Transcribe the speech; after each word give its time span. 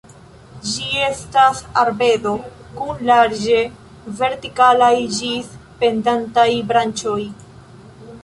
Ĝi 0.67 0.85
estas 1.07 1.59
arbedo 1.81 2.31
kun 2.79 3.03
larĝe 3.09 3.59
vertikalaj 4.21 4.91
ĝis 5.19 5.51
pendantaj 5.83 6.47
branĉoj. 6.73 7.21